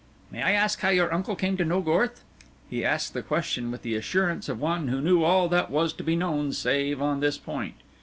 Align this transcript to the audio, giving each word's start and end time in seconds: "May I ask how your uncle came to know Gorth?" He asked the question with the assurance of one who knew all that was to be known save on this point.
"May 0.31 0.41
I 0.41 0.53
ask 0.53 0.79
how 0.81 0.89
your 0.89 1.13
uncle 1.13 1.35
came 1.35 1.57
to 1.57 1.63
know 1.63 1.79
Gorth?" 1.79 2.23
He 2.67 2.83
asked 2.83 3.13
the 3.13 3.21
question 3.21 3.69
with 3.69 3.83
the 3.83 3.93
assurance 3.93 4.49
of 4.49 4.59
one 4.59 4.87
who 4.87 4.99
knew 4.99 5.23
all 5.23 5.47
that 5.49 5.69
was 5.69 5.93
to 5.93 6.03
be 6.03 6.15
known 6.15 6.53
save 6.53 7.03
on 7.03 7.19
this 7.19 7.37
point. 7.37 7.75